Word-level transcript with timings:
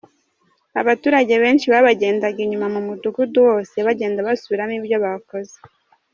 Abaturage 0.81 1.33
benshi 1.43 1.65
babagendaga 1.73 2.37
inyuma 2.45 2.67
mu 2.73 2.81
mudugudu 2.87 3.39
wose 3.47 3.75
bagenda 3.87 4.25
basubiramo 4.27 4.73
ibyo 4.79 4.97
bakoze. 5.05 5.55